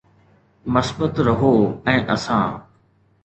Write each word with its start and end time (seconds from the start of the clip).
مثبت 0.75 1.15
رهو 1.25 1.51
۽ 1.91 1.97
اسان 2.15 2.51